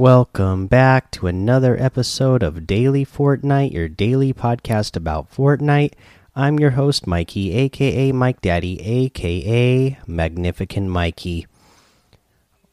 [0.00, 5.92] Welcome back to another episode of Daily Fortnite, your daily podcast about Fortnite.
[6.34, 11.46] I'm your host, Mikey, aka Mike Daddy, aka Magnificent Mikey.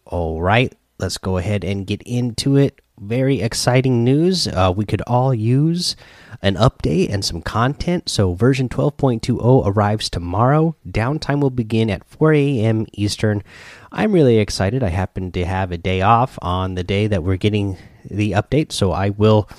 [0.05, 2.79] All right, let's go ahead and get into it.
[2.97, 4.47] Very exciting news.
[4.47, 5.97] Uh, we could all use
[6.41, 8.07] an update and some content.
[8.07, 10.77] So, version 12.20 arrives tomorrow.
[10.87, 12.85] Downtime will begin at 4 a.m.
[12.93, 13.43] Eastern.
[13.91, 14.83] I'm really excited.
[14.83, 17.77] I happen to have a day off on the day that we're getting
[18.09, 19.49] the update, so I will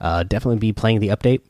[0.00, 1.40] uh, definitely be playing the update.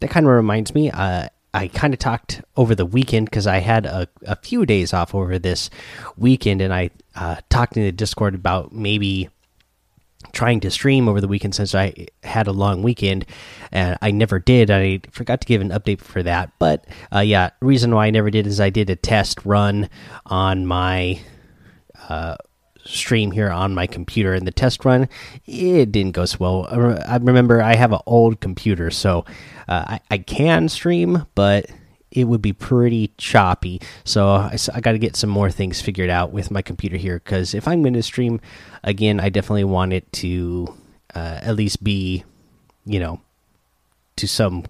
[0.00, 3.58] That kind of reminds me, uh, I kind of talked over the weekend because I
[3.58, 5.70] had a, a, few days off over this
[6.16, 9.30] weekend, and I uh, talked in the Discord about maybe
[10.32, 13.24] trying to stream over the weekend since I had a long weekend,
[13.70, 14.70] and I never did.
[14.70, 18.30] I forgot to give an update for that, but uh, yeah, reason why I never
[18.30, 19.88] did is I did a test run
[20.26, 21.20] on my
[22.84, 25.08] stream here on my computer, and the test run
[25.46, 26.66] it didn't go so well.
[27.06, 29.24] I remember I have an old computer, so
[29.68, 31.66] uh, I, I can stream, but
[32.10, 33.80] it would be pretty choppy.
[34.04, 37.18] So I, I got to get some more things figured out with my computer here
[37.18, 38.40] because if I'm going to stream
[38.84, 40.74] again, I definitely want it to
[41.14, 42.24] uh, at least be,
[42.86, 43.20] you know,
[44.16, 44.64] to some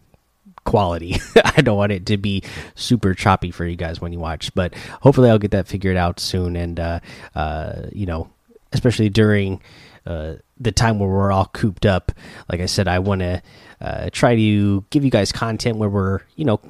[0.65, 1.17] quality.
[1.45, 2.43] I don't want it to be
[2.75, 6.19] super choppy for you guys when you watch, but hopefully I'll get that figured out
[6.21, 6.57] soon.
[6.57, 7.01] And uh,
[7.35, 8.31] uh, you know,
[8.73, 9.63] especially during
[10.07, 12.13] uh, the time where we're all cooped up,
[12.51, 13.43] like I said, I want to
[13.81, 16.61] uh, try to give you guys content where we're, you know,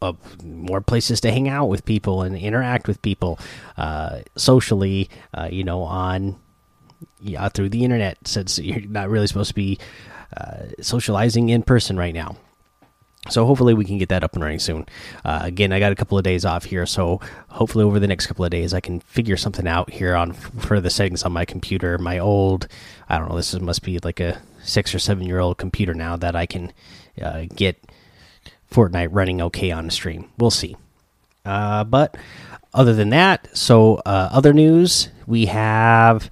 [0.00, 0.12] uh,
[0.44, 3.38] more places to hang out with people and interact with people
[3.76, 5.08] uh, socially,
[5.50, 6.38] you know, on
[7.20, 9.78] yeah, through the internet, since you're not really supposed to be
[10.80, 12.36] socializing in person right now
[13.30, 14.86] so hopefully we can get that up and running soon.
[15.24, 18.26] Uh, again i got a couple of days off here so hopefully over the next
[18.26, 21.44] couple of days i can figure something out here on for the settings on my
[21.44, 21.98] computer.
[21.98, 22.66] My old
[23.08, 25.94] i don't know this is, must be like a six or seven year old computer
[25.94, 26.72] now that i can
[27.20, 27.78] uh, get
[28.70, 30.30] fortnite running okay on the stream.
[30.38, 30.76] We'll see.
[31.44, 32.16] Uh, but
[32.74, 36.30] other than that so uh, other news we have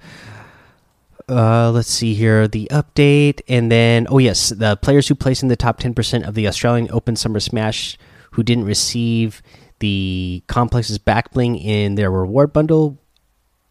[1.31, 5.49] uh, let's see here the update, and then oh yes, the players who placed in
[5.49, 7.97] the top ten percent of the Australian Open Summer Smash
[8.31, 9.41] who didn't receive
[9.79, 12.97] the complex's back bling in their reward bundle.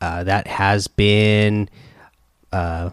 [0.01, 1.69] Uh, that has been
[2.53, 2.91] uh,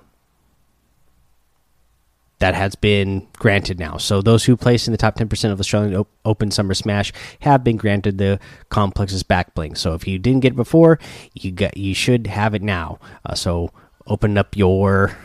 [2.40, 3.98] that has been granted now.
[3.98, 7.78] So those who placed in the top 10% of Australian Open Summer Smash have been
[7.78, 8.40] granted the
[8.70, 9.76] complex's back bling.
[9.76, 11.00] So if you didn't get it before,
[11.34, 13.00] you got you should have it now.
[13.26, 13.72] Uh, so
[14.08, 15.18] open up your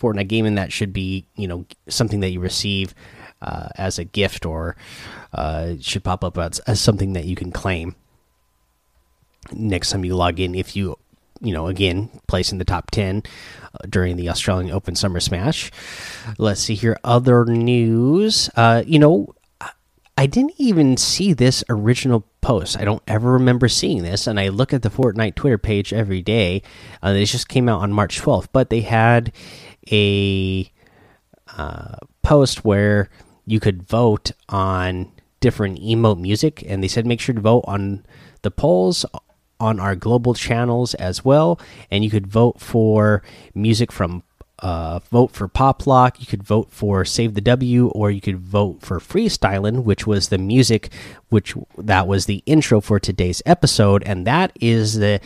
[0.00, 2.94] Fortnite game, and that should be you know something that you receive
[3.42, 4.76] uh, as a gift or
[5.32, 7.94] uh, should pop up as, as something that you can claim
[9.52, 10.54] next time you log in.
[10.54, 10.96] If you
[11.40, 13.22] you know again place in the top 10
[13.62, 15.70] uh, during the australian open summer smash.
[16.36, 18.50] Let's see here other news.
[18.56, 19.34] Uh you know
[20.18, 22.78] I didn't even see this original post.
[22.78, 26.22] I don't ever remember seeing this, and I look at the Fortnite Twitter page every
[26.22, 26.62] day.
[27.02, 29.34] Uh, this just came out on March 12th, but they had
[29.92, 30.72] a
[31.58, 33.10] uh, post where
[33.44, 38.06] you could vote on different emote music, and they said make sure to vote on
[38.40, 39.04] the polls
[39.60, 41.60] on our global channels as well,
[41.90, 43.22] and you could vote for
[43.54, 44.22] music from
[44.60, 46.20] uh, vote for Pop Lock.
[46.20, 50.28] You could vote for Save the W, or you could vote for Freestylin', which was
[50.28, 50.90] the music,
[51.28, 55.20] which that was the intro for today's episode, and that is the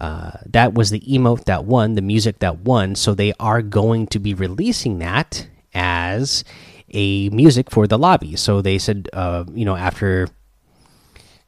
[0.00, 2.94] uh, that was the emote that won, the music that won.
[2.94, 6.44] So they are going to be releasing that as
[6.90, 8.36] a music for the lobby.
[8.36, 10.28] So they said, uh, you know, after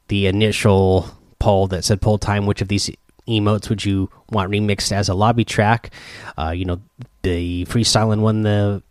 [0.07, 2.89] the initial poll that said poll time, which of these
[3.29, 5.91] emotes would you want remixed as a lobby track?
[6.37, 6.81] Uh, you know,
[7.21, 8.81] the freestyling won the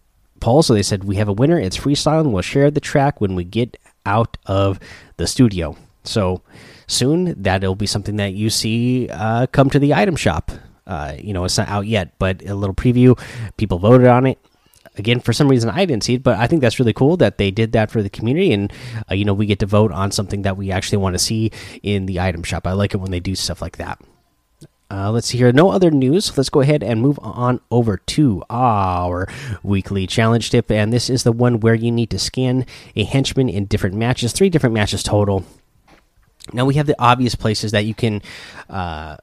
[0.41, 1.59] poll, so they said we have a winner.
[1.59, 2.33] It's freestyling.
[2.33, 3.77] We'll share the track when we get
[4.07, 4.81] out of
[5.17, 5.77] the studio.
[6.05, 6.43] So
[6.87, 10.51] soon that'll be something that you see uh, come to the item shop.
[10.87, 13.19] Uh, you know, it's not out yet, but a little preview.
[13.59, 14.39] People voted on it.
[14.97, 17.39] Again, for some reason, I didn't see it, but I think that's really cool that
[17.39, 18.73] they did that for the community, and
[19.09, 21.53] uh, you know, we get to vote on something that we actually want to see
[21.85, 22.67] in the item shop.
[22.67, 24.01] I like it when they do stuff like that.
[24.91, 25.53] Uh, let's see here.
[25.53, 26.37] No other news.
[26.37, 29.29] Let's go ahead and move on over to our
[29.63, 30.71] weekly challenge tip.
[30.71, 32.65] And this is the one where you need to scan
[32.97, 35.45] a henchman in different matches, three different matches total.
[36.55, 38.23] Now we have the obvious places that you can
[38.71, 39.19] uh,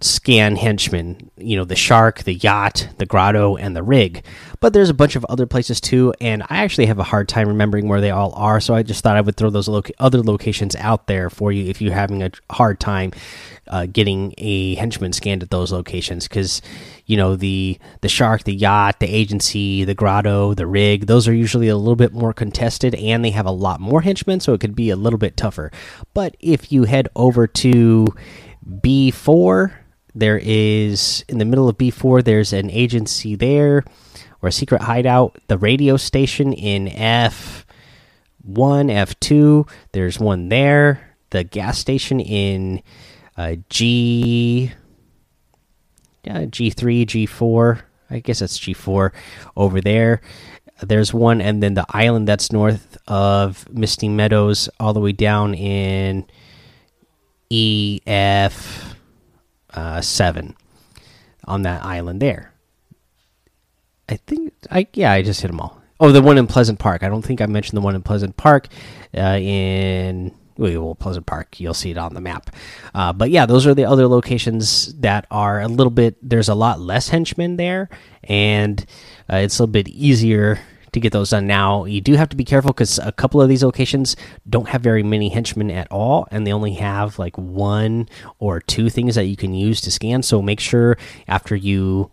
[0.00, 1.30] scan henchmen.
[1.36, 4.24] You know, the shark, the yacht, the grotto, and the rig.
[4.60, 7.48] But there's a bunch of other places too, and I actually have a hard time
[7.48, 8.60] remembering where they all are.
[8.60, 9.68] So I just thought I would throw those
[9.98, 13.12] other locations out there for you if you're having a hard time
[13.70, 16.60] uh, getting a henchman scanned at those locations because
[17.06, 21.34] you know the the shark the yacht the agency the grotto the rig those are
[21.34, 24.60] usually a little bit more contested and they have a lot more henchmen so it
[24.60, 25.70] could be a little bit tougher
[26.14, 28.06] but if you head over to
[28.82, 29.72] b4
[30.14, 33.84] there is in the middle of b4 there's an agency there
[34.42, 37.64] or a secret hideout the radio station in f1
[38.46, 42.82] f2 there's one there the gas station in
[43.36, 44.72] uh, G,
[46.28, 47.82] uh, G3, G4.
[48.10, 49.12] I guess that's G4
[49.56, 50.20] over there.
[50.82, 55.54] There's one, and then the island that's north of Misty Meadows, all the way down
[55.54, 56.26] in
[57.50, 58.89] EF
[59.74, 60.56] uh, seven
[61.44, 62.52] on that island there.
[64.08, 65.80] I think I yeah I just hit them all.
[66.00, 67.02] Oh, the one in Pleasant Park.
[67.02, 68.68] I don't think I mentioned the one in Pleasant Park.
[69.16, 71.60] Uh, in well, Pleasant Park.
[71.60, 72.54] You'll see it on the map.
[72.94, 76.16] Uh, but yeah, those are the other locations that are a little bit.
[76.22, 77.88] There's a lot less henchmen there,
[78.24, 78.84] and
[79.30, 80.60] uh, it's a little bit easier
[80.92, 81.46] to get those done.
[81.46, 84.16] Now you do have to be careful because a couple of these locations
[84.48, 88.08] don't have very many henchmen at all, and they only have like one
[88.38, 90.22] or two things that you can use to scan.
[90.22, 90.96] So make sure
[91.28, 92.10] after you,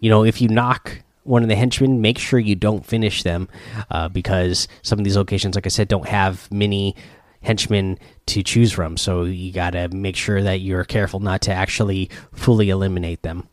[0.00, 3.48] you know, if you knock one of the henchmen, make sure you don't finish them
[3.90, 6.96] uh, because some of these locations, like I said, don't have many
[7.42, 8.96] henchmen to choose from.
[8.96, 13.48] So you got to make sure that you're careful not to actually fully eliminate them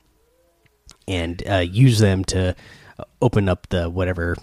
[1.07, 2.55] and uh, use them to
[3.21, 4.35] open up the whatever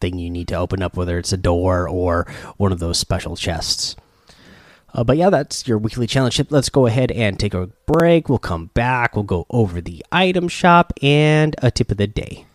[0.00, 3.36] thing you need to open up, whether it's a door or one of those special
[3.36, 3.96] chests.
[4.94, 6.50] Uh, but yeah, that's your weekly challenge tip.
[6.50, 8.28] Let's go ahead and take a break.
[8.28, 9.14] We'll come back.
[9.14, 12.46] We'll go over the item shop and a tip of the day.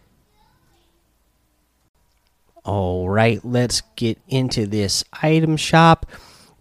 [2.66, 6.06] All right, let's get into this item shop.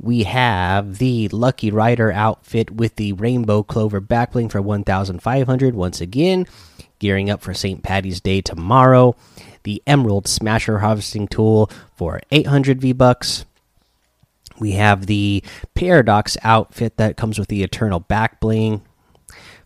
[0.01, 6.49] We have the Lucky Rider outfit with the Rainbow Clover backbling for 1,500 once again,
[7.03, 7.83] gearing up for St.
[7.83, 9.17] Patty's Day tomorrow.
[9.65, 13.45] The Emerald Smasher harvesting tool for 800 V bucks.
[14.61, 15.43] We have the
[15.75, 18.83] Paradox outfit that comes with the Eternal Back Bling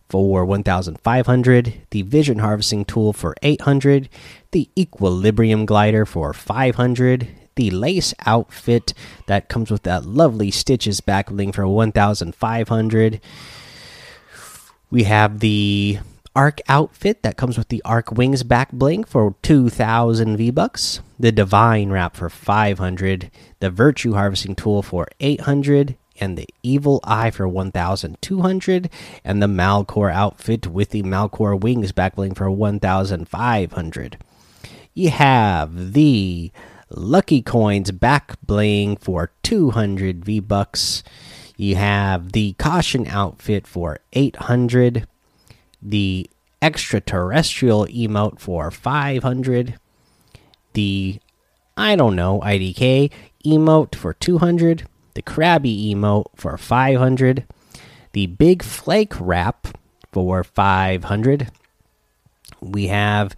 [0.09, 4.07] for 1500 the vision harvesting tool for 800
[4.51, 8.93] the equilibrium glider for 500 the lace outfit
[9.25, 13.19] that comes with that lovely stitches Back Bling for 1500
[14.89, 15.99] we have the
[16.37, 21.31] arc outfit that comes with the arc wings back bling for 2000 v bucks the
[21.31, 27.47] divine wrap for 500 the virtue harvesting tool for 800 and the Evil Eye for
[27.47, 28.89] 1,200,
[29.23, 34.17] and the Malcore outfit with the Malcore wings back bling for 1,500.
[34.93, 36.51] You have the
[36.89, 41.03] Lucky Coins back bling for 200 V bucks.
[41.55, 45.07] You have the Caution outfit for 800,
[45.81, 46.29] the
[46.61, 49.79] Extraterrestrial emote for 500,
[50.73, 51.19] the
[51.75, 53.11] I don't know IDK
[53.45, 54.87] emote for 200
[55.17, 57.47] the Krabby emote for 500,
[58.13, 59.67] the Big Flake wrap
[60.11, 61.49] for 500.
[62.61, 63.35] We have,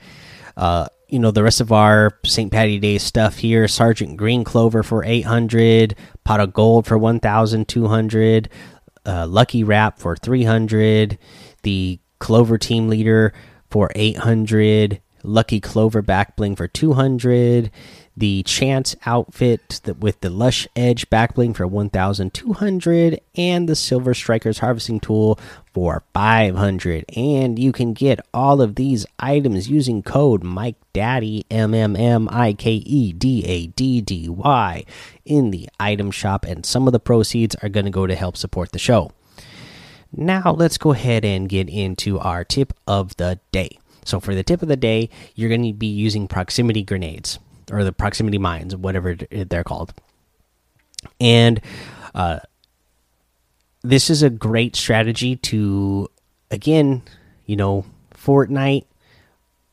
[0.57, 2.51] uh, you know, the rest of our St.
[2.51, 8.49] Patty Day stuff here Sergeant Green Clover for 800, Pot of Gold for 1,200,
[9.05, 11.17] uh, Lucky Wrap for 300,
[11.63, 13.33] the Clover Team Leader
[13.69, 17.71] for 800, Lucky Clover Backbling for 200,
[18.15, 24.99] the Chance outfit with the Lush Edge backbling for 1,200 and the Silver Strikers harvesting
[24.99, 25.39] tool
[25.73, 27.05] for 500.
[27.15, 32.27] And you can get all of these items using code Mike Daddy M M M
[32.31, 34.83] I K E D A D D Y
[35.23, 38.35] in the item shop, and some of the proceeds are going to go to help
[38.35, 39.11] support the show.
[40.11, 43.77] Now let's go ahead and get into our tip of the day.
[44.05, 47.37] So for the tip of the day, you're going to be using proximity grenades
[47.71, 49.93] or the proximity mines, whatever they're called.
[51.21, 51.61] And
[52.15, 52.39] uh,
[53.83, 56.09] this is a great strategy to,
[56.49, 57.03] again,
[57.45, 57.85] you know,
[58.15, 58.85] Fortnite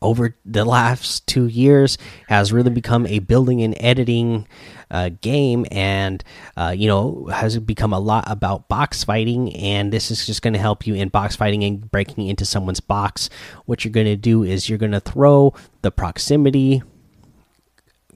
[0.01, 4.47] over the last two years has really become a building and editing
[4.91, 6.23] uh, game and
[6.55, 10.53] uh, you know has become a lot about box fighting and this is just going
[10.53, 13.29] to help you in box fighting and breaking into someone's box.
[13.65, 16.83] What you're going to do is you're going to throw the proximity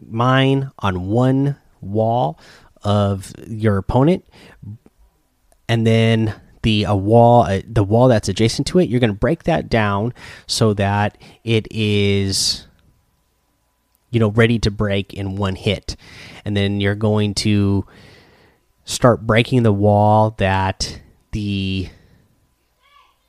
[0.04, 2.40] mine on one wall
[2.84, 4.26] of your opponent
[5.70, 9.18] and then the a wall uh, the wall that's adjacent to it you're going to
[9.18, 10.14] break that down
[10.48, 12.68] so that it is
[14.12, 15.96] you know ready to break in one hit.
[16.46, 17.86] And then you're going to
[18.84, 21.02] start breaking the wall that
[21.32, 21.90] the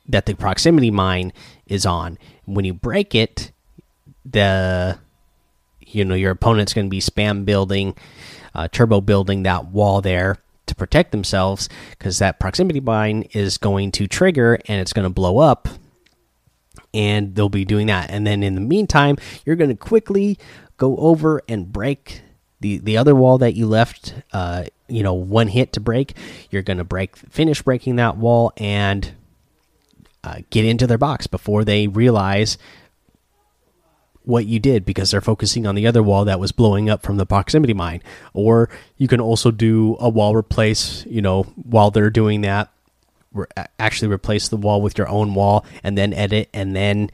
[0.07, 1.33] that the proximity mine
[1.65, 2.19] is on.
[2.45, 3.51] When you break it
[4.25, 4.99] the
[5.79, 7.95] you know your opponent's going to be spam building
[8.53, 13.91] uh, turbo building that wall there to protect themselves because that proximity mine is going
[13.91, 15.67] to trigger and it's going to blow up
[16.93, 18.09] and they'll be doing that.
[18.09, 20.37] And then in the meantime you're going to quickly
[20.77, 22.21] go over and break
[22.59, 26.15] the the other wall that you left uh you know one hit to break.
[26.49, 29.11] You're going to break finish breaking that wall and
[30.23, 32.57] uh, get into their box before they realize
[34.25, 37.17] what you did because they're focusing on the other wall that was blowing up from
[37.17, 38.01] the proximity mine.
[38.33, 42.69] Or you can also do a wall replace, you know, while they're doing that,
[43.33, 43.45] re
[43.79, 47.09] actually replace the wall with your own wall and then edit and then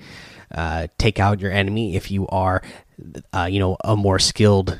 [0.54, 2.62] uh, take out your enemy if you are,
[3.34, 4.80] uh, you know, a more skilled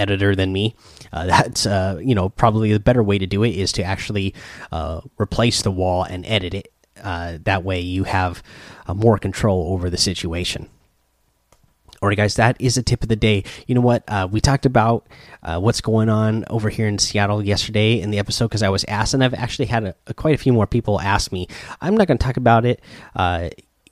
[0.00, 0.74] editor than me.
[1.12, 4.34] Uh, that's uh, you know probably the better way to do it is to actually
[4.72, 6.72] uh, replace the wall and edit it.
[7.02, 8.42] Uh, that way you have
[8.86, 10.68] uh, more control over the situation.
[12.02, 13.44] Alright, guys, that is a tip of the day.
[13.66, 14.04] You know what?
[14.08, 15.06] Uh, we talked about
[15.42, 19.12] what's going on over here in Seattle yesterday in the episode because I was asked,
[19.12, 21.46] and I've actually had a, a, quite a few more people ask me.
[21.82, 22.82] I'm not going to talk about it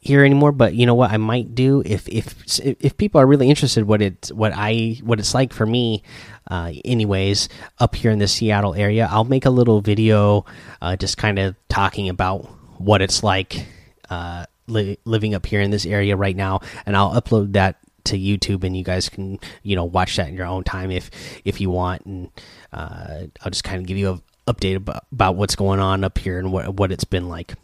[0.00, 3.50] here anymore but you know what i might do if if if people are really
[3.50, 6.02] interested what it's what i what it's like for me
[6.50, 7.48] uh, anyways
[7.78, 10.44] up here in the seattle area i'll make a little video
[10.80, 13.66] uh, just kind of talking about what it's like
[14.10, 18.18] uh, li living up here in this area right now and i'll upload that to
[18.18, 21.10] youtube and you guys can you know watch that in your own time if
[21.44, 22.30] if you want and
[22.72, 26.16] uh, i'll just kind of give you an update about, about what's going on up
[26.18, 27.54] here and what what it's been like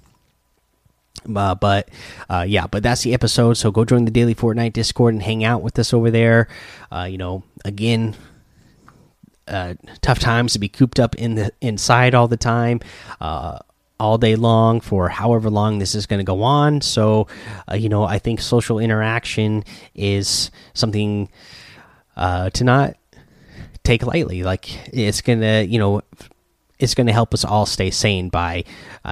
[1.35, 1.88] uh, but
[2.28, 3.54] uh, yeah, but that's the episode.
[3.54, 6.49] So go join the daily Fortnite Discord and hang out with us over there.
[6.92, 8.14] Uh, you know, again,
[9.49, 12.80] uh, tough times to be cooped up in the inside all the time,
[13.21, 13.59] uh,
[14.01, 16.81] all day long for however long this is going to go on.
[16.81, 17.29] So,
[17.71, 21.29] uh, you know, I think social interaction is something
[22.17, 22.97] to not
[23.83, 24.43] take lightly.
[24.43, 26.03] Like it's gonna, you know,
[26.79, 28.65] it's gonna help us all stay sane by,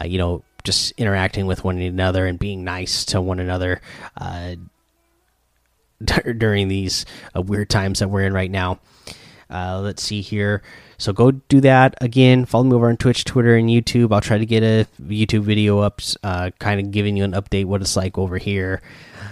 [0.04, 3.80] you know just interacting with one another and being nice to one another
[4.16, 4.54] uh,
[6.38, 7.04] during these
[7.36, 8.78] uh, weird times that we're in right now.
[9.52, 10.62] Uh, let's see here.
[10.98, 12.46] So go do that again.
[12.46, 14.12] Follow me over on Twitch, Twitter, and YouTube.
[14.12, 17.66] I'll try to get a YouTube video up, uh, kind of giving you an update
[17.66, 18.80] what it's like over here.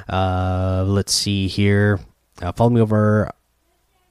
[0.09, 2.01] Uh, let's see here.
[2.43, 3.33] Uh, follow me over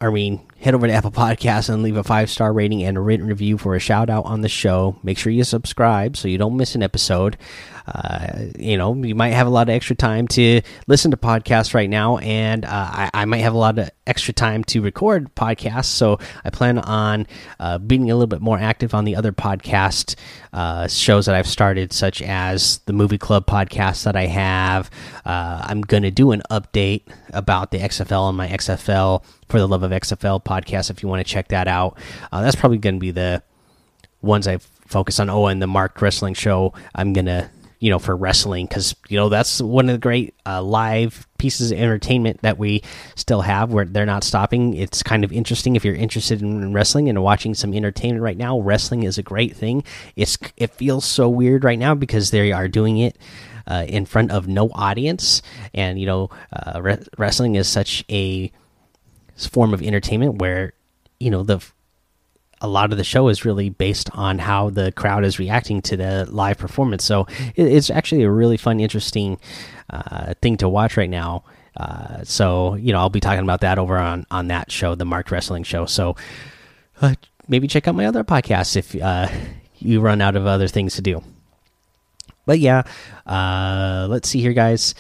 [0.02, 3.02] I mean, head over to Apple Podcasts and leave a five star rating and a
[3.02, 4.98] written review for a shout out on the show.
[5.04, 7.38] Make sure you subscribe so you don't miss an episode.
[7.90, 11.74] Uh, you know, you might have a lot of extra time to listen to podcasts
[11.74, 15.34] right now, and uh, I, I, might have a lot of extra time to record
[15.34, 15.86] podcasts.
[15.86, 17.26] So I plan on
[17.60, 20.16] uh, being a little bit more active on the other podcast
[20.54, 24.92] uh, shows that I've started, such as the Movie Club podcast that I have.
[25.26, 27.04] Uh, I'm going to do an update
[27.34, 31.26] about the XFL on my XFL for the Love of XFL podcast if you want
[31.26, 31.98] to check that out.
[32.32, 33.42] Uh, that's probably going to be the
[34.22, 35.30] ones I focus on.
[35.30, 39.18] Oh, and the Marked Wrestling Show, I'm going to you know for wrestling because you
[39.18, 42.84] know that's one of the great uh, live pieces of entertainment that we
[43.16, 44.74] still have where they're not stopping.
[44.74, 48.60] It's kind of interesting if you're interested in wrestling and watching some entertainment right now.
[48.60, 49.84] Wrestling is a great thing.
[50.16, 53.18] It's it feels so weird right now because they are doing it
[53.66, 55.42] uh, in front of no audience.
[55.74, 58.52] And you know uh, re wrestling is such a
[59.38, 60.74] form of entertainment where
[61.20, 61.66] you know the
[62.62, 65.98] a lot of the show is really based on how the crowd is reacting to
[65.98, 67.04] the live performance.
[67.04, 69.40] So it's actually a really fun, interesting
[69.90, 71.44] uh, thing to watch right now.
[71.78, 75.06] Uh, so you know, I'll be talking about that over on on that show, the
[75.06, 75.86] Marked Wrestling Show.
[75.86, 76.16] So
[77.02, 77.16] uh,
[77.48, 79.30] maybe check out my other podcasts if uh,
[79.78, 81.24] you run out of other things to do.
[82.46, 82.84] But yeah,
[83.26, 84.96] uh, let's see here, guys.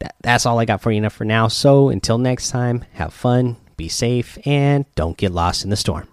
[0.00, 1.48] That, that's all I got for you enough for now.
[1.48, 6.08] So until next time, have fun, be safe, and don't get lost in the storm.